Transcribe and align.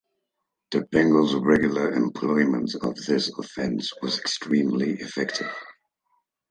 The 0.71 0.79
Bengals' 0.79 1.39
regular 1.39 1.91
employment 1.91 2.73
of 2.81 2.95
this 3.05 3.29
offense 3.37 3.91
was 4.01 4.17
extremely 4.17 4.93
effective. 4.93 5.53